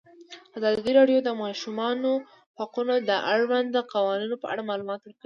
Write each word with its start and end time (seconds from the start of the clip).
ازادي 0.57 0.91
راډیو 0.99 1.19
د 1.23 1.25
د 1.27 1.29
ماشومانو 1.43 2.11
حقونه 2.59 2.95
د 3.09 3.11
اړونده 3.33 3.81
قوانینو 3.93 4.35
په 4.41 4.47
اړه 4.53 4.67
معلومات 4.69 4.99
ورکړي. 5.01 5.17